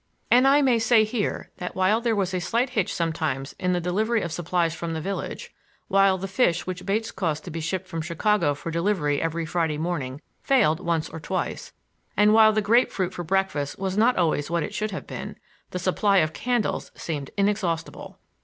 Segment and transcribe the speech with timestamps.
[0.31, 3.79] And I may say here, that while there was a slight hitch sometimes in the
[3.79, 5.53] delivery of supplies from the village;
[5.89, 9.77] while the fish which Bates caused to be shipped from Chicago for delivery every Friday
[9.77, 11.71] morning failed once or twice,
[12.17, 15.77] and while the grape fruit for breakfast was not always what it should have been,—the
[15.77, 18.17] supply of candles seemed inexhaustible.